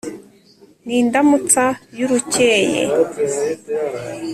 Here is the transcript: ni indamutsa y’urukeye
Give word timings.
ni 0.85 0.95
indamutsa 1.01 1.63
y’urukeye 1.97 2.81